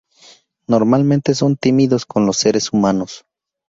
Normalmente 0.67 1.35
son 1.35 1.55
tímidos 1.57 2.07
con 2.07 2.25
los 2.25 2.37
seres 2.37 2.73
humanos. 2.73 3.23